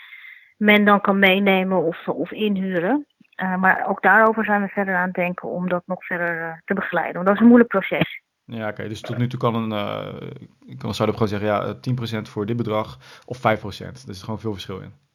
men 0.57 0.85
dan 0.85 1.00
kan 1.00 1.19
meenemen 1.19 1.83
of, 1.83 2.09
of 2.09 2.31
inhuren. 2.31 3.07
Uh, 3.43 3.57
maar 3.57 3.88
ook 3.88 4.03
daarover 4.03 4.45
zijn 4.45 4.62
we 4.62 4.69
verder 4.69 4.97
aan 4.97 5.07
het 5.07 5.15
denken 5.15 5.49
om 5.49 5.69
dat 5.69 5.83
nog 5.87 6.05
verder 6.05 6.41
uh, 6.41 6.53
te 6.65 6.75
begeleiden. 6.75 7.15
Want 7.15 7.26
dat 7.26 7.35
is 7.35 7.41
een 7.41 7.47
moeilijk 7.47 7.71
proces. 7.71 8.23
Ja, 8.45 8.69
oké. 8.69 8.88
Dus 8.88 9.00
tot 9.00 9.19
nu 9.19 9.26
toe 9.26 9.38
kan 9.38 9.55
een, 9.55 10.79
kan 10.79 10.95
start-up 10.95 11.17
gewoon 11.17 11.29
zeggen, 11.29 11.49
ja, 11.49 11.75
10% 11.75 12.23
voor 12.23 12.47
dit 12.47 12.57
bedrag 12.57 12.99
of 13.25 13.38
5%. 13.38 13.41
Er 13.43 14.11
is 14.11 14.23
gewoon 14.23 14.41
veel 14.41 14.53
verschil 14.53 14.81
in. 14.81 15.06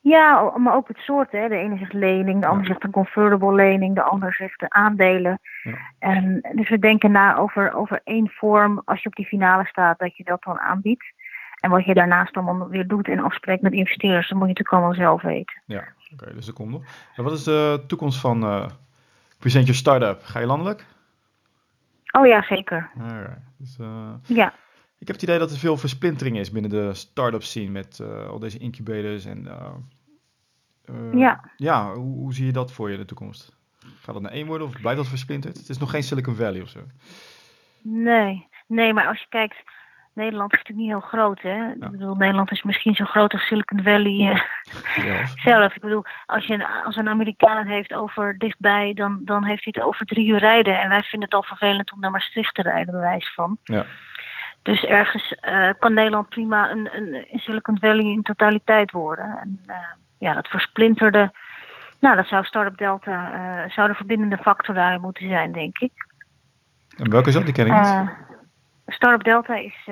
Ja, 0.00 0.52
maar 0.56 0.74
ook 0.74 0.88
het 0.88 0.96
soort. 0.96 1.32
Hè. 1.32 1.48
De 1.48 1.56
ene 1.56 1.78
zegt 1.78 1.92
lening, 1.92 2.40
de 2.40 2.46
ander 2.46 2.66
zegt 2.66 2.84
een 2.84 2.90
convertible 2.90 3.54
lening, 3.54 3.94
de 3.94 4.02
ander 4.02 4.34
zegt 4.34 4.60
de 4.60 4.70
aandelen. 4.70 5.40
Ja. 5.62 5.78
En, 5.98 6.40
dus 6.54 6.68
we 6.68 6.78
denken 6.78 7.10
na 7.10 7.36
over, 7.36 7.72
over 7.74 8.00
één 8.04 8.28
vorm, 8.28 8.82
als 8.84 9.02
je 9.02 9.08
op 9.08 9.14
die 9.14 9.26
finale 9.26 9.66
staat, 9.66 9.98
dat 9.98 10.16
je 10.16 10.24
dat 10.24 10.42
dan 10.42 10.58
aanbiedt. 10.58 11.12
En 11.60 11.70
wat 11.70 11.84
je 11.84 11.94
daarnaast 11.94 12.34
dan 12.34 12.68
weer 12.68 12.86
doet 12.86 13.08
en 13.08 13.18
afspreekt 13.18 13.62
met 13.62 13.72
investeerders, 13.72 14.28
dan 14.28 14.38
moet 14.38 14.46
je 14.46 14.52
natuurlijk 14.52 14.76
allemaal 14.76 15.06
zelf 15.06 15.22
weten. 15.22 15.62
Ja, 15.64 15.84
oké, 16.12 16.34
dus 16.34 16.46
dat 16.46 16.54
komt 16.54 16.70
nog. 16.70 16.82
En 17.16 17.24
wat 17.24 17.32
is 17.32 17.44
de 17.44 17.84
toekomst 17.86 18.20
van 18.20 18.44
uh, 18.44 18.66
Present 19.38 19.64
Your 19.64 19.78
Startup? 19.78 20.20
Ga 20.22 20.38
je 20.38 20.46
landelijk? 20.46 20.84
Oh 22.10 22.26
ja, 22.26 22.42
zeker. 22.42 22.90
Dus, 23.58 23.78
uh, 23.80 24.14
ja. 24.22 24.52
Ik 25.00 25.06
heb 25.06 25.16
het 25.16 25.22
idee 25.22 25.38
dat 25.38 25.50
er 25.50 25.58
veel 25.58 25.76
versplintering 25.76 26.38
is 26.38 26.50
binnen 26.50 26.70
de 26.70 26.94
start-up 26.94 27.42
scene 27.42 27.70
met 27.70 27.98
uh, 28.02 28.28
al 28.28 28.38
deze 28.38 28.58
incubators 28.58 29.24
en 29.24 29.44
uh, 29.44 29.74
uh, 30.90 31.20
ja, 31.20 31.50
ja 31.56 31.92
hoe, 31.94 32.16
hoe, 32.16 32.34
zie 32.34 32.46
je 32.46 32.52
dat 32.52 32.72
voor 32.72 32.88
je 32.88 32.94
in 32.94 33.00
de 33.00 33.06
toekomst? 33.06 33.56
Gaat 33.78 34.14
dat 34.14 34.22
naar 34.22 34.32
één 34.32 34.46
worden 34.46 34.66
of 34.66 34.80
blijft 34.80 34.98
dat 34.98 35.08
versplinterd? 35.08 35.56
Het 35.56 35.68
is 35.68 35.78
nog 35.78 35.90
geen 35.90 36.02
Silicon 36.02 36.34
Valley 36.34 36.60
of 36.60 36.68
zo. 36.68 36.80
Nee, 37.82 38.48
nee, 38.66 38.92
maar 38.92 39.06
als 39.06 39.20
je 39.20 39.26
kijkt, 39.28 39.56
Nederland 40.14 40.52
is 40.52 40.58
natuurlijk 40.58 40.88
niet 40.88 40.96
heel 40.98 41.08
groot, 41.08 41.42
hè? 41.42 41.56
Ja. 41.56 41.72
Ik 41.72 41.90
bedoel, 41.90 42.14
Nederland 42.14 42.50
is 42.50 42.62
misschien 42.62 42.94
zo 42.94 43.04
groot 43.04 43.32
als 43.32 43.46
Silicon 43.46 43.82
Valley 43.82 44.42
zelf. 45.48 45.74
Ik 45.74 45.80
bedoel, 45.80 46.04
als, 46.26 46.46
je, 46.46 46.82
als 46.84 46.96
een 46.96 47.08
Amerikaan 47.08 47.58
het 47.58 47.68
heeft 47.68 47.94
over 47.94 48.38
dichtbij, 48.38 48.92
dan, 48.94 49.20
dan 49.24 49.44
heeft 49.44 49.64
hij 49.64 49.72
het 49.76 49.86
over 49.86 50.06
drie 50.06 50.26
uur 50.26 50.38
rijden. 50.38 50.80
En 50.80 50.88
wij 50.88 51.02
vinden 51.02 51.28
het 51.28 51.38
al 51.38 51.42
vervelend 51.42 51.92
om 51.92 52.00
naar 52.00 52.10
Maastricht 52.10 52.54
te 52.54 52.62
rijden, 52.62 52.94
bewijs 52.94 53.32
van. 53.34 53.58
Ja. 53.64 53.86
Dus 54.62 54.84
ergens 54.84 55.36
uh, 55.48 55.70
kan 55.78 55.94
Nederland 55.94 56.28
prima 56.28 56.70
een, 56.70 56.88
een, 56.92 57.26
Silicon 57.32 57.78
Valley 57.78 58.04
in 58.04 58.22
totaliteit 58.22 58.90
worden. 58.90 59.38
En 59.40 59.60
uh, 59.66 59.76
ja, 60.18 60.34
dat 60.34 60.48
versplinterde. 60.48 61.32
Nou, 62.00 62.16
dat 62.16 62.26
zou 62.26 62.44
Startup 62.44 62.78
Delta, 62.78 63.34
uh, 63.34 63.70
zou 63.70 63.88
de 63.88 63.94
verbindende 63.94 64.36
factor 64.36 64.74
daar 64.74 65.00
moeten 65.00 65.28
zijn, 65.28 65.52
denk 65.52 65.78
ik. 65.78 65.92
En 66.96 67.10
welke 67.10 67.28
is 67.28 67.34
dat? 67.34 67.44
Die 67.44 67.54
ken 67.54 67.66
ik 67.66 67.72
niet. 67.72 68.10
Startup 68.86 69.24
Delta 69.24 69.54
is, 69.54 69.88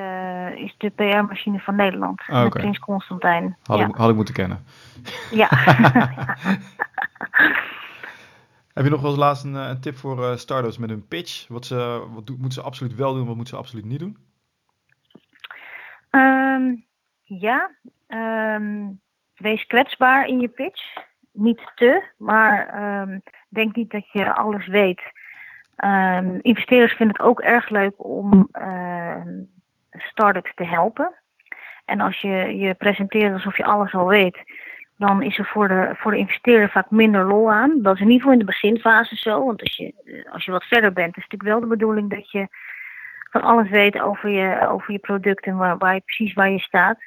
is 0.54 0.74
de 0.78 0.90
PR-machine 0.90 1.58
van 1.58 1.76
Nederland. 1.76 2.22
Okay. 2.28 2.48
Prins 2.48 2.78
Constantijn. 2.78 3.56
Had, 3.62 3.80
ik, 3.80 3.94
had 3.94 4.10
ik 4.10 4.16
moeten 4.16 4.34
kennen. 4.34 4.64
Ja. 5.30 5.48
Heb 8.74 8.84
je 8.84 8.90
nog 8.90 9.00
wel 9.00 9.10
eens 9.10 9.18
laatst 9.18 9.44
een, 9.44 9.54
een 9.54 9.80
tip 9.80 9.96
voor 9.96 10.38
startups 10.38 10.78
met 10.78 10.90
hun 10.90 11.06
pitch? 11.08 11.48
Wat, 11.48 11.66
ze, 11.66 12.06
wat 12.14 12.28
moeten 12.28 12.52
ze 12.52 12.62
absoluut 12.62 12.94
wel 12.94 13.14
doen, 13.14 13.26
wat 13.26 13.36
moeten 13.36 13.54
ze 13.54 13.60
absoluut 13.60 13.84
niet 13.84 13.98
doen? 13.98 14.16
Um, 16.10 16.84
ja, 17.22 17.70
um, 18.08 19.00
wees 19.36 19.66
kwetsbaar 19.66 20.26
in 20.26 20.40
je 20.40 20.48
pitch. 20.48 20.82
Niet 21.32 21.72
te, 21.74 22.02
maar 22.16 22.82
um, 23.02 23.22
denk 23.48 23.76
niet 23.76 23.90
dat 23.90 24.10
je 24.12 24.34
alles 24.34 24.66
weet. 24.66 25.02
investeerders 26.42 26.92
vinden 26.92 27.16
het 27.16 27.26
ook 27.26 27.40
erg 27.40 27.68
leuk 27.68 28.04
om 28.04 28.48
uh, 28.52 29.22
startups 29.92 30.54
te 30.54 30.64
helpen. 30.64 31.14
En 31.84 32.00
als 32.00 32.20
je 32.20 32.56
je 32.58 32.74
presenteert 32.74 33.32
alsof 33.32 33.56
je 33.56 33.64
alles 33.64 33.94
al 33.94 34.06
weet, 34.06 34.38
dan 34.96 35.22
is 35.22 35.38
er 35.38 35.46
voor 35.46 35.68
de, 35.68 35.94
voor 35.96 36.10
de 36.10 36.16
investeerder 36.16 36.70
vaak 36.70 36.90
minder 36.90 37.24
lol 37.24 37.52
aan. 37.52 37.82
Dat 37.82 37.94
is 37.94 38.00
in 38.00 38.06
ieder 38.06 38.18
geval 38.18 38.32
in 38.32 38.38
de 38.38 38.52
beginfase 38.52 39.16
zo. 39.16 39.44
Want 39.44 39.60
als 39.60 39.76
je, 39.76 40.24
als 40.32 40.44
je 40.44 40.50
wat 40.50 40.64
verder 40.64 40.92
bent, 40.92 41.16
is 41.16 41.22
het 41.22 41.32
natuurlijk 41.32 41.50
wel 41.50 41.60
de 41.60 41.76
bedoeling 41.76 42.10
dat 42.10 42.30
je 42.30 42.48
van 43.30 43.42
alles 43.42 43.70
weten 43.70 44.02
over 44.02 44.28
je, 44.28 44.68
over 44.68 44.92
je 44.92 44.98
product 44.98 45.44
en 45.44 45.56
waar, 45.56 45.78
waar 45.78 45.94
je 45.94 46.00
precies 46.00 46.34
waar 46.34 46.50
je 46.50 46.58
staat. 46.58 46.98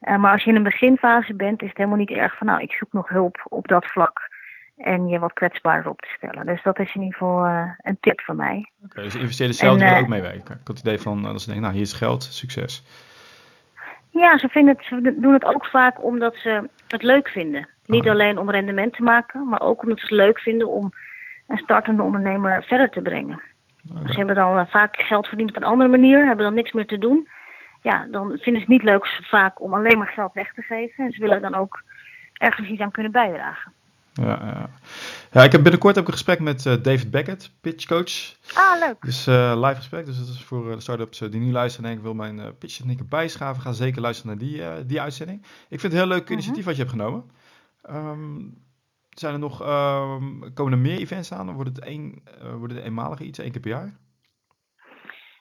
Uh, 0.00 0.16
maar 0.16 0.32
als 0.32 0.44
je 0.44 0.50
in 0.50 0.56
een 0.56 0.62
beginfase 0.62 1.34
bent, 1.34 1.62
is 1.62 1.68
het 1.68 1.76
helemaal 1.76 1.98
niet 1.98 2.10
erg 2.10 2.36
van 2.36 2.46
nou, 2.46 2.62
ik 2.62 2.72
zoek 2.72 2.92
nog 2.92 3.08
hulp 3.08 3.46
op 3.48 3.68
dat 3.68 3.86
vlak. 3.86 4.28
En 4.76 5.08
je 5.08 5.18
wat 5.18 5.32
kwetsbaarder 5.32 5.90
op 5.90 6.00
te 6.00 6.08
stellen. 6.16 6.46
Dus 6.46 6.62
dat 6.62 6.78
is 6.78 6.94
in 6.94 7.00
ieder 7.00 7.18
geval 7.18 7.46
uh, 7.46 7.70
een 7.78 7.98
tip 8.00 8.20
van 8.20 8.36
mij. 8.36 8.70
Oké, 8.76 8.90
okay, 8.90 9.04
dus 9.04 9.14
investeerders 9.14 9.58
zelf 9.58 9.78
willen 9.78 9.94
uh, 9.94 10.00
ook 10.00 10.08
meewerken. 10.08 10.40
Ik 10.40 10.66
had 10.66 10.68
het 10.68 10.78
idee 10.78 10.98
van 10.98 11.22
dat 11.22 11.40
ze 11.40 11.46
denken, 11.46 11.62
nou 11.62 11.74
hier 11.74 11.84
is 11.84 11.92
geld, 11.92 12.22
succes. 12.22 12.84
Ja, 14.10 14.38
ze, 14.38 14.48
vinden 14.48 14.76
het, 14.76 14.84
ze 14.84 15.16
doen 15.20 15.32
het 15.32 15.44
ook 15.44 15.66
vaak 15.66 16.04
omdat 16.04 16.36
ze 16.36 16.68
het 16.88 17.02
leuk 17.02 17.28
vinden. 17.28 17.68
Niet 17.86 18.04
oh. 18.04 18.10
alleen 18.10 18.38
om 18.38 18.50
rendement 18.50 18.92
te 18.92 19.02
maken, 19.02 19.48
maar 19.48 19.60
ook 19.60 19.82
omdat 19.82 19.98
ze 19.98 20.04
het 20.04 20.14
leuk 20.14 20.40
vinden 20.40 20.68
om 20.68 20.92
een 21.46 21.58
startende 21.58 22.02
ondernemer 22.02 22.64
verder 22.64 22.90
te 22.90 23.02
brengen. 23.02 23.42
Ze 23.88 24.16
hebben 24.16 24.34
dan 24.34 24.58
uh, 24.58 24.66
vaak 24.66 24.96
geld 24.96 25.26
verdiend 25.26 25.50
op 25.50 25.56
een 25.56 25.62
andere 25.62 25.90
manier, 25.90 26.26
hebben 26.26 26.44
dan 26.44 26.54
niks 26.54 26.72
meer 26.72 26.86
te 26.86 26.98
doen. 26.98 27.28
Ja, 27.82 28.06
dan 28.10 28.26
vinden 28.26 28.40
ze 28.42 28.58
het 28.58 28.68
niet 28.68 28.82
leuk 28.82 29.06
vaak 29.22 29.60
om 29.60 29.74
alleen 29.74 29.98
maar 29.98 30.12
geld 30.14 30.32
weg 30.32 30.54
te 30.54 30.62
geven. 30.62 31.04
En 31.04 31.12
ze 31.12 31.20
willen 31.20 31.42
dan 31.42 31.54
ook 31.54 31.82
ergens 32.32 32.68
iets 32.68 32.80
aan 32.80 32.90
kunnen 32.90 33.12
bijdragen. 33.12 33.72
Ja, 34.12 34.38
ja. 34.44 34.70
ja 35.30 35.42
ik 35.44 35.52
heb 35.52 35.62
binnenkort 35.62 35.98
ook 35.98 36.06
een 36.06 36.12
gesprek 36.12 36.40
met 36.40 36.64
uh, 36.64 36.74
David 36.82 37.10
Beckett, 37.10 37.50
pitchcoach. 37.60 38.36
Ah, 38.54 38.78
leuk. 38.80 38.96
Dus 39.00 39.26
uh, 39.28 39.52
live 39.56 39.74
gesprek. 39.74 40.06
Dus 40.06 40.18
dat 40.18 40.28
is 40.28 40.44
voor 40.44 40.74
de 40.74 40.80
startups 40.80 41.18
die 41.18 41.40
nu 41.40 41.52
luisteren 41.52 41.90
en 41.90 41.96
ik 41.96 42.02
wil 42.02 42.14
mijn 42.14 42.36
uh, 42.36 42.44
pitchtechnieken 42.58 43.08
bijschaven. 43.08 43.62
Ga 43.62 43.72
zeker 43.72 44.00
luisteren 44.00 44.36
naar 44.36 44.46
die, 44.46 44.86
die 44.86 45.00
uitzending. 45.00 45.42
Ik 45.68 45.80
vind 45.80 45.82
het 45.82 45.92
een 45.92 45.98
heel 45.98 46.08
leuk 46.08 46.24
mhm. 46.24 46.32
initiatief 46.32 46.64
wat 46.64 46.76
je 46.76 46.82
hebt 46.82 46.94
genomen. 46.94 47.30
Um, 47.90 48.54
zijn 49.18 49.32
er 49.32 49.38
nog, 49.38 49.62
uh, 49.62 50.16
komen 50.54 50.72
er 50.72 50.78
meer 50.78 50.98
events 50.98 51.32
aan? 51.32 51.48
Of 51.48 51.54
wordt 51.54 51.76
het, 51.76 51.84
één, 51.84 52.22
uh, 52.42 52.54
wordt 52.54 52.74
het 52.74 52.84
eenmalige 52.84 53.24
iets, 53.24 53.38
één 53.38 53.50
keer 53.50 53.60
per 53.60 53.70
jaar? 53.70 53.98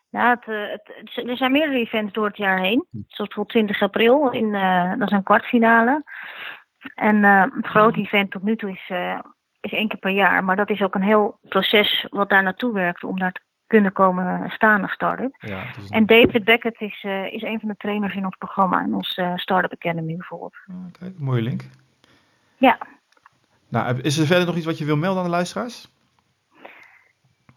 Ja, 0.10 0.30
het, 0.30 0.48
eh, 0.48 0.72
het, 0.72 1.28
er 1.30 1.38
zijn 1.38 1.52
meerdere 1.52 1.80
events 1.80 2.14
door 2.14 2.26
het 2.26 2.38
jaar 2.38 2.60
heen. 2.60 2.86
Hm. 2.90 2.98
Zoals 3.08 3.34
bijvoorbeeld 3.36 3.50
20 3.50 3.82
april, 3.82 4.32
in, 4.32 4.54
uh, 4.54 4.94
dat 4.98 5.08
is 5.08 5.18
een 5.18 5.24
kwartfinale. 5.24 6.04
En 6.96 7.24
het 7.24 7.68
grote 7.68 8.00
event 8.00 8.32
tot 8.32 8.44
nu 8.44 8.56
toe 8.56 8.72
is, 8.72 8.92
is 9.60 9.72
één 9.72 9.88
keer 9.88 10.00
per 10.00 10.12
jaar. 10.12 10.44
Maar 10.44 10.56
dat 10.56 10.70
is 10.70 10.82
ook 10.82 10.96
een 10.96 11.02
heel 11.02 11.40
proces 11.42 12.08
wat 12.10 12.30
daar 12.30 12.44
naartoe 12.44 12.74
werkt 12.74 13.04
om 13.04 13.20
daar 13.20 13.32
te 13.32 13.42
kunnen 13.68 13.92
komen 13.92 14.50
staan 14.50 14.82
als 14.82 14.92
start-up. 14.92 15.36
Ja, 15.40 15.64
En 15.90 16.06
David 16.06 16.44
Beckett 16.44 16.82
is, 16.82 17.04
is 17.32 17.42
een 17.42 17.60
van 17.60 17.70
de 17.70 17.76
trainers 17.78 18.16
in 18.16 18.26
ons 18.26 18.36
programma, 18.38 18.84
in 18.84 18.94
ons 18.94 19.22
Startup 19.36 19.74
Academy 19.74 20.16
bijvoorbeeld. 20.16 20.56
Oké, 20.88 21.14
mooie 21.18 21.42
link. 21.42 21.64
Ja. 22.58 22.78
Nou, 23.70 24.00
is 24.02 24.18
er 24.18 24.26
verder 24.26 24.46
nog 24.46 24.56
iets 24.56 24.66
wat 24.66 24.78
je 24.78 24.86
wil 24.86 24.98
melden 24.98 25.18
aan 25.18 25.30
de 25.30 25.36
luisteraars? 25.36 25.88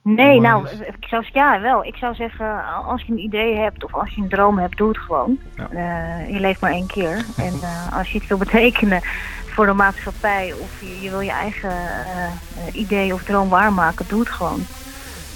Nee, 0.02 0.40
nou, 0.40 0.68
ik 0.68 1.06
zou, 1.08 1.24
ja, 1.32 1.60
wel. 1.60 1.84
Ik 1.84 1.96
zou 1.96 2.14
zeggen, 2.14 2.64
als 2.84 3.02
je 3.02 3.12
een 3.12 3.18
idee 3.18 3.56
hebt 3.56 3.84
of 3.84 3.94
als 3.94 4.14
je 4.14 4.22
een 4.22 4.28
droom 4.28 4.58
hebt, 4.58 4.76
doe 4.76 4.88
het 4.88 4.98
gewoon. 4.98 5.38
Uh, 5.72 6.30
je 6.30 6.40
leeft 6.40 6.60
maar 6.60 6.70
één 6.70 6.86
keer. 6.86 7.16
en 7.36 7.54
uh, 7.54 7.98
als 7.98 8.10
je 8.10 8.18
iets 8.18 8.26
wil 8.26 8.38
betekenen 8.38 9.00
voor 9.46 9.66
de 9.66 9.72
maatschappij 9.72 10.54
of 10.60 10.80
je, 10.80 11.00
je 11.00 11.10
wil 11.10 11.20
je 11.20 11.30
eigen 11.30 11.70
uh, 11.70 12.80
idee 12.80 13.14
of 13.14 13.22
droom 13.22 13.48
waarmaken, 13.48 14.04
doe 14.08 14.20
het 14.20 14.28
gewoon. 14.28 14.60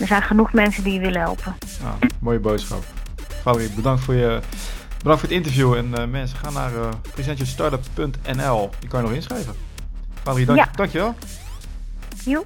Er 0.00 0.06
zijn 0.06 0.22
genoeg 0.22 0.52
mensen 0.52 0.84
die 0.84 0.92
je 0.92 1.00
willen 1.00 1.20
helpen. 1.20 1.54
Nou, 1.82 1.94
mooie 2.20 2.40
boodschap. 2.40 2.82
Fabri, 3.42 3.70
bedankt 3.76 4.04
voor 4.04 4.14
je 4.14 4.40
bedankt 4.98 5.20
voor 5.20 5.28
het 5.28 5.38
interview. 5.38 5.74
En 5.74 6.10
mensen, 6.10 6.38
gaan 6.38 6.52
naar 6.52 6.72
uh, 6.72 6.88
presentjourstartup.nl. 7.14 8.70
Je 8.80 8.88
kan 8.88 9.00
je 9.00 9.06
nog 9.06 9.14
inschrijven. 9.14 9.65
Valerie, 10.26 10.46
dank, 10.46 10.58
ja. 10.58 10.68
dankjewel. 10.76 11.14
Jo. 12.24 12.44